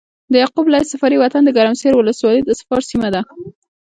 [0.31, 3.21] د يعقوب ليث صفاري وطن د ګرمسېر ولسوالي د صفار سيمه ده۔